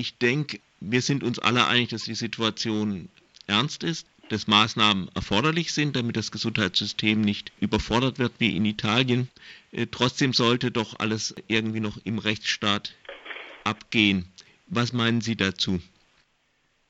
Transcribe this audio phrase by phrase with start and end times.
[0.00, 3.10] Ich denke, wir sind uns alle einig, dass die Situation
[3.46, 9.28] ernst ist, dass Maßnahmen erforderlich sind, damit das Gesundheitssystem nicht überfordert wird wie in Italien.
[9.72, 12.94] Äh, trotzdem sollte doch alles irgendwie noch im Rechtsstaat
[13.64, 14.24] abgehen.
[14.68, 15.80] Was meinen Sie dazu?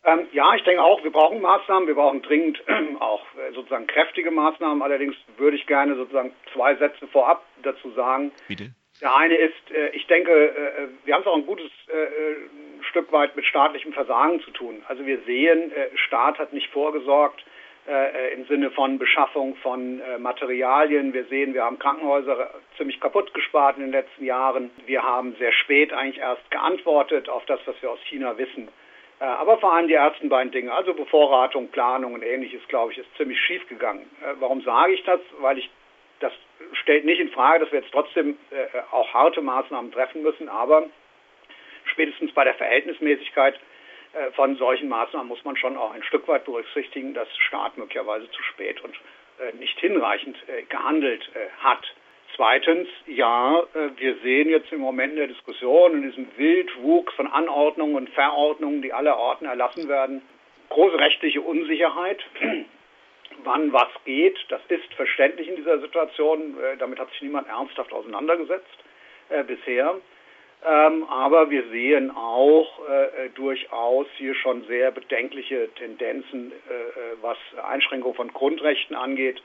[0.05, 3.89] Ähm, ja, ich denke auch, wir brauchen Maßnahmen, wir brauchen dringend äh, auch äh, sozusagen
[3.89, 4.83] kräftige Maßnahmen.
[4.83, 8.31] Allerdings würde ich gerne sozusagen zwei Sätze vorab dazu sagen.
[8.47, 8.71] Bitte.
[9.01, 9.55] Der eine ist,
[9.95, 11.71] ich denke, wir haben es auch ein gutes
[12.91, 14.83] Stück weit mit staatlichem Versagen zu tun.
[14.89, 17.45] Also wir sehen, Staat hat nicht vorgesorgt
[18.35, 21.13] im Sinne von Beschaffung von Materialien.
[21.13, 24.71] Wir sehen, wir haben Krankenhäuser ziemlich kaputt gespart in den letzten Jahren.
[24.87, 28.69] Wir haben sehr spät eigentlich erst geantwortet auf das, was wir aus China wissen.
[29.19, 33.17] Aber vor allem die ersten beiden Dinge, also Bevorratung, Planung und ähnliches, glaube ich, ist
[33.17, 34.09] ziemlich schief gegangen.
[34.39, 35.21] Warum sage ich das?
[35.41, 35.71] Weil ich
[36.21, 36.33] das
[36.75, 40.85] stellt nicht in Frage, dass wir jetzt trotzdem äh, auch harte Maßnahmen treffen müssen, aber
[42.01, 43.57] spätestens bei der Verhältnismäßigkeit
[44.15, 48.31] äh, von solchen Maßnahmen muss man schon auch ein Stück weit berücksichtigen, dass Staat möglicherweise
[48.31, 48.95] zu spät und
[49.39, 51.29] äh, nicht hinreichend äh, gehandelt
[51.59, 51.85] hat.
[52.37, 53.63] Zweitens, ja,
[53.97, 58.81] wir sehen jetzt im Moment in der Diskussion, in diesem Wildwuchs von Anordnungen und Verordnungen,
[58.81, 60.23] die aller Orten erlassen werden,
[60.71, 62.25] große rechtliche Unsicherheit
[63.45, 64.39] wann was geht.
[64.49, 66.57] Das ist verständlich in dieser Situation.
[66.79, 68.79] Damit hat sich niemand ernsthaft auseinandergesetzt
[69.29, 69.97] äh, bisher.
[70.67, 77.39] Ähm, aber wir sehen auch äh, durchaus hier schon sehr bedenkliche Tendenzen, äh, äh was
[77.63, 79.43] Einschränkung von Grundrechten angeht,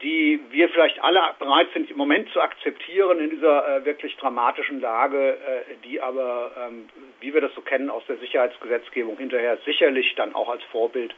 [0.00, 4.80] die wir vielleicht alle bereit sind im Moment zu akzeptieren in dieser äh, wirklich dramatischen
[4.80, 5.36] Lage,
[5.84, 6.88] die aber, ähm,
[7.20, 11.14] wie wir das so kennen aus der Sicherheitsgesetzgebung, hinterher sicherlich dann auch als Vorbild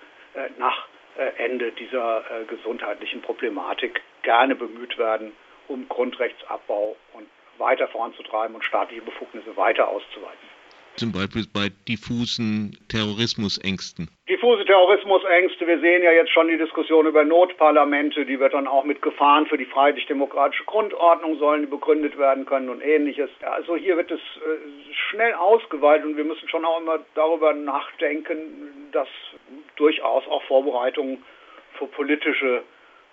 [0.59, 5.33] nach äh, Ende dieser äh, gesundheitlichen Problematik gerne bemüht werden,
[5.69, 10.49] um Grundrechtsabbau und weiter voranzutreiben und staatliche Befugnisse weiter auszuweiten
[10.97, 14.09] zum Beispiel bei diffusen Terrorismusängsten?
[14.29, 18.85] Diffuse Terrorismusängste, wir sehen ja jetzt schon die Diskussion über Notparlamente, die wird dann auch
[18.85, 23.31] mit Gefahren für die freiheitlich-demokratische Grundordnung sollen begründet werden können und ähnliches.
[23.43, 28.89] Also hier wird es äh, schnell ausgeweitet und wir müssen schon auch immer darüber nachdenken,
[28.93, 29.09] dass
[29.77, 31.25] durchaus auch Vorbereitungen
[31.79, 32.63] für politische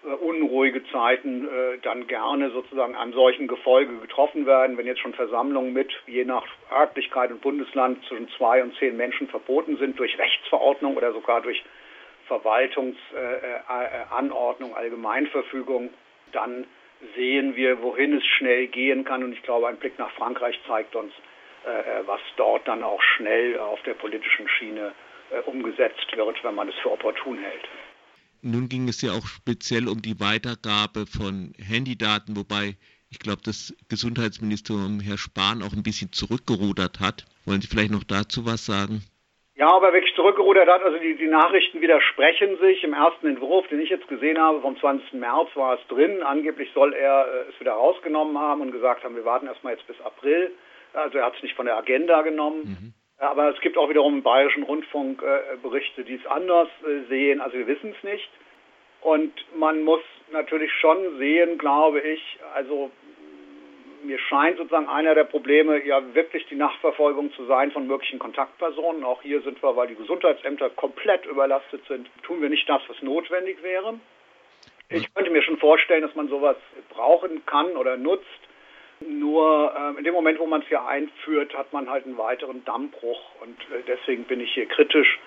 [0.04, 4.76] unruhige Zeiten äh, dann gerne sozusagen einem solchen Gefolge getroffen werden.
[4.78, 9.28] Wenn jetzt schon Versammlungen mit, je nach Örtlichkeit und Bundesland, zwischen zwei und zehn Menschen
[9.28, 11.64] verboten sind durch Rechtsverordnung oder sogar durch
[12.28, 15.92] Verwaltungsanordnung, äh, Allgemeinverfügung,
[16.32, 16.66] dann
[17.16, 19.24] sehen wir, wohin es schnell gehen kann.
[19.24, 21.14] Und ich glaube, ein Blick nach Frankreich zeigt uns,
[22.06, 24.94] was dort dann auch schnell auf der politischen Schiene
[25.46, 27.68] umgesetzt wird, wenn man es für opportun hält.
[28.42, 32.76] Nun ging es ja auch speziell um die Weitergabe von Handydaten, wobei
[33.12, 37.26] ich glaube, das Gesundheitsministerium Herr Spahn auch ein bisschen zurückgerudert hat.
[37.46, 39.04] Wollen Sie vielleicht noch dazu was sagen?
[39.56, 42.84] Ja, aber wirklich zurückgerudert hat, also die, die Nachrichten widersprechen sich.
[42.84, 45.14] Im ersten Entwurf, den ich jetzt gesehen habe, vom 20.
[45.14, 46.24] März war es drin.
[46.24, 49.86] Angeblich soll er äh, es wieder rausgenommen haben und gesagt haben, wir warten erstmal jetzt
[49.86, 50.52] bis April.
[50.94, 52.64] Also er hat es nicht von der Agenda genommen.
[52.64, 52.94] Mhm.
[53.22, 57.40] Aber es gibt auch wiederum im Bayerischen Rundfunk äh, Berichte, die es anders äh, sehen.
[57.40, 58.28] Also wir wissen es nicht.
[59.02, 60.02] Und man muss
[60.32, 62.90] natürlich schon sehen, glaube ich, also
[64.04, 69.04] mir scheint sozusagen einer der Probleme ja wirklich die Nachverfolgung zu sein von möglichen Kontaktpersonen.
[69.04, 73.00] Auch hier sind wir, weil die Gesundheitsämter komplett überlastet sind, tun wir nicht das, was
[73.04, 74.00] notwendig wäre.
[74.90, 76.58] Ich könnte mir schon vorstellen, dass man sowas
[76.90, 78.26] brauchen kann oder nutzt.
[79.08, 82.64] Nur äh, in dem Moment, wo man es hier einführt, hat man halt einen weiteren
[82.66, 83.22] Dammbruch.
[83.42, 85.20] Und äh, deswegen bin ich hier kritisch.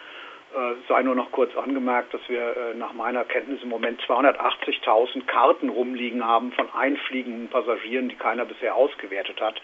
[0.54, 5.26] Äh, sei nur noch kurz angemerkt, dass wir äh, nach meiner Kenntnis im Moment 280.000
[5.26, 9.60] Karten rumliegen haben von einfliegenden Passagieren, die keiner bisher ausgewertet hat,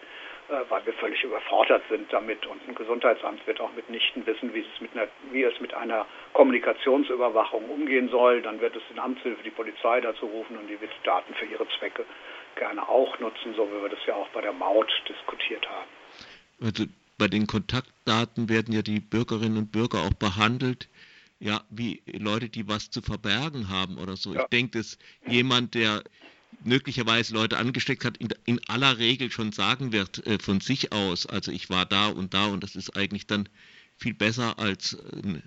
[0.68, 2.46] weil wir völlig überfordert sind damit.
[2.46, 6.06] Und ein Gesundheitsamt wird auch mitnichten wissen, wie es mit einer, wie es mit einer
[6.32, 8.42] Kommunikationsüberwachung umgehen soll.
[8.42, 11.66] Dann wird es in Amtshilfe die Polizei dazu rufen und die wird Daten für ihre
[11.78, 12.04] Zwecke
[12.56, 15.90] gerne auch nutzen, so wie wir das ja auch bei der Maut diskutiert haben.
[16.62, 16.84] Also
[17.16, 20.88] bei den Kontaktdaten werden ja die Bürgerinnen und Bürger auch behandelt,
[21.38, 24.34] ja, wie Leute, die was zu verbergen haben oder so.
[24.34, 24.42] Ja.
[24.42, 26.02] Ich denke, dass jemand, der
[26.64, 31.26] möglicherweise Leute angesteckt hat, in, in aller Regel schon sagen wird äh, von sich aus,
[31.26, 33.48] also ich war da und da und das ist eigentlich dann
[33.98, 35.40] viel besser als äh,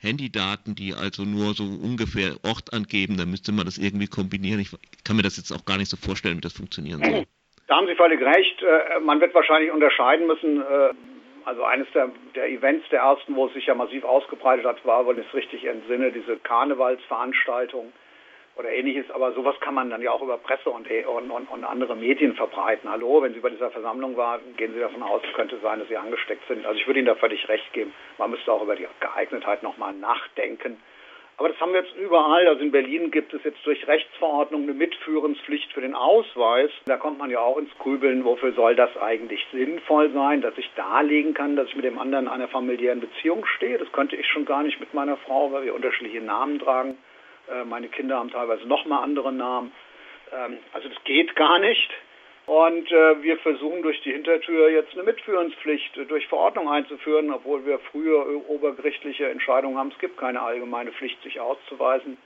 [0.00, 4.60] Handydaten, die also nur so ungefähr Ort angeben, da müsste man das irgendwie kombinieren.
[4.60, 4.70] Ich
[5.04, 7.24] kann mir das jetzt auch gar nicht so vorstellen, wie das funktionieren soll.
[7.66, 8.62] Da haben Sie völlig recht.
[8.62, 10.60] Äh, man wird wahrscheinlich unterscheiden müssen.
[10.60, 10.94] Äh,
[11.44, 15.06] also eines der, der Events der ersten, wo es sich ja massiv ausgebreitet hat, war,
[15.06, 17.92] wenn ich es richtig entsinne, diese Karnevalsveranstaltung
[18.58, 21.64] oder ähnliches, aber sowas kann man dann ja auch über Presse und, und, und, und,
[21.64, 22.90] andere Medien verbreiten.
[22.90, 25.88] Hallo, wenn Sie bei dieser Versammlung waren, gehen Sie davon aus, es könnte sein, dass
[25.88, 26.66] Sie angesteckt sind.
[26.66, 27.94] Also ich würde Ihnen da völlig recht geben.
[28.18, 30.82] Man müsste auch über die Geeignetheit nochmal nachdenken.
[31.36, 32.48] Aber das haben wir jetzt überall.
[32.48, 36.70] Also in Berlin gibt es jetzt durch Rechtsverordnung eine Mitführenspflicht für den Ausweis.
[36.86, 40.68] Da kommt man ja auch ins Grübeln, wofür soll das eigentlich sinnvoll sein, dass ich
[40.74, 43.78] darlegen kann, dass ich mit dem anderen in einer familiären Beziehung stehe.
[43.78, 46.98] Das könnte ich schon gar nicht mit meiner Frau, weil wir unterschiedliche Namen tragen.
[47.50, 49.72] Äh, meine Kinder haben teilweise nochmal andere Namen.
[50.32, 51.90] Ähm, also das geht gar nicht.
[52.46, 57.78] Und äh, wir versuchen durch die Hintertür jetzt eine Mitführungspflicht durch Verordnung einzuführen, obwohl wir
[57.78, 59.90] früher obergerichtliche Entscheidungen haben.
[59.92, 62.16] Es gibt keine allgemeine Pflicht, sich auszuweisen.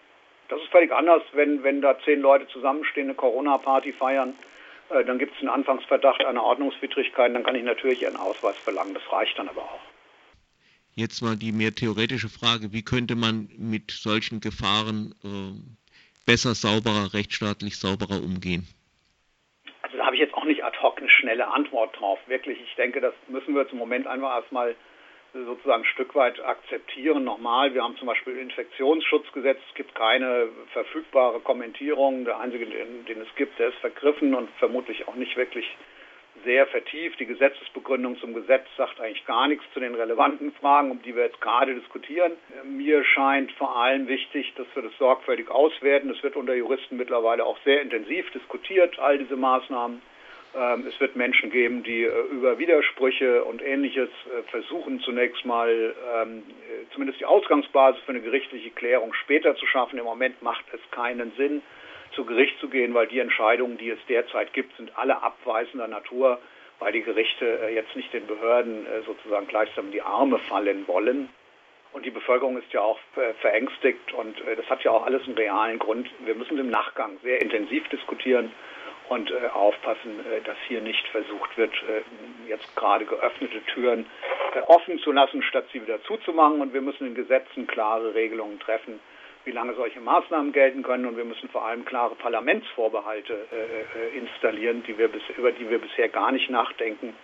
[0.48, 4.38] Das ist völlig anders, wenn, wenn da zehn Leute zusammenstehen, eine Corona-Party feiern.
[4.90, 8.94] Äh, dann gibt es einen Anfangsverdacht einer Ordnungswidrigkeit, dann kann ich natürlich einen Ausweis verlangen.
[8.94, 9.91] Das reicht dann aber auch.
[10.94, 15.56] Jetzt mal die mehr theoretische Frage, wie könnte man mit solchen Gefahren äh,
[16.26, 18.66] besser, sauberer, rechtsstaatlich sauberer umgehen?
[19.80, 22.18] Also da habe ich jetzt auch nicht ad hoc eine schnelle Antwort drauf.
[22.26, 24.76] Wirklich, ich denke, das müssen wir zum Moment einfach erstmal
[25.32, 27.24] sozusagen ein Stück weit akzeptieren.
[27.24, 32.24] Nochmal, wir haben zum Beispiel Infektionsschutzgesetz, es gibt keine verfügbare Kommentierung.
[32.26, 35.66] Der einzige, den, den es gibt, der ist vergriffen und vermutlich auch nicht wirklich
[36.44, 37.18] sehr vertieft.
[37.20, 41.24] Die Gesetzesbegründung zum Gesetz sagt eigentlich gar nichts zu den relevanten Fragen, um die wir
[41.24, 42.32] jetzt gerade diskutieren.
[42.64, 46.10] Mir scheint vor allem wichtig, dass wir das sorgfältig auswerten.
[46.10, 50.02] Es wird unter Juristen mittlerweile auch sehr intensiv diskutiert, all diese Maßnahmen.
[50.54, 55.94] Ähm, es wird Menschen geben, die äh, über Widersprüche und Ähnliches äh, versuchen, zunächst mal
[56.14, 59.98] ähm, äh, zumindest die Ausgangsbasis für eine gerichtliche Klärung später zu schaffen.
[59.98, 61.62] Im Moment macht es keinen Sinn
[62.14, 66.38] zu Gericht zu gehen, weil die Entscheidungen, die es derzeit gibt, sind alle abweisender Natur,
[66.78, 71.30] weil die Gerichte jetzt nicht den Behörden sozusagen gleichsam in die Arme fallen wollen.
[71.94, 72.98] Und die Bevölkerung ist ja auch
[73.40, 76.10] verängstigt und das hat ja auch alles einen realen Grund.
[76.26, 78.52] Wir müssen im Nachgang sehr intensiv diskutieren
[79.08, 81.72] und aufpassen, dass hier nicht versucht wird,
[82.48, 84.06] jetzt gerade geöffnete Türen
[84.66, 86.60] offen zu lassen, statt sie wieder zuzumachen.
[86.60, 89.00] Und wir müssen in Gesetzen klare Regelungen treffen,
[89.44, 94.18] wie lange solche Maßnahmen gelten können und wir müssen vor allem klare Parlamentsvorbehalte äh, äh,
[94.18, 97.14] installieren, die wir bis, über die wir bisher gar nicht nachdenken.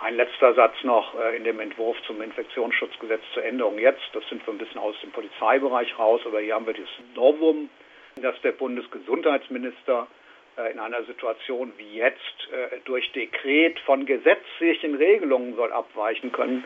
[0.00, 4.02] Ein letzter Satz noch äh, in dem Entwurf zum Infektionsschutzgesetz zur Änderung jetzt.
[4.12, 7.70] Das sind wir ein bisschen aus dem Polizeibereich raus, aber hier haben wir das Novum,
[8.16, 10.17] dass der Bundesgesundheitsminister äh,
[10.66, 16.64] in einer Situation wie jetzt äh, durch Dekret von gesetzlichen Regelungen soll abweichen können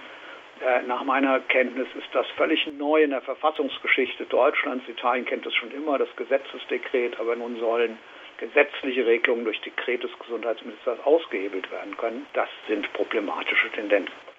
[0.60, 4.88] äh, nach meiner Kenntnis ist das völlig neu in der Verfassungsgeschichte Deutschlands.
[4.88, 7.98] Italien kennt es schon immer, das Gesetzesdekret, aber nun sollen
[8.38, 12.26] gesetzliche Regelungen durch Dekret des Gesundheitsministers ausgehebelt werden können.
[12.34, 14.31] Das sind problematische Tendenzen.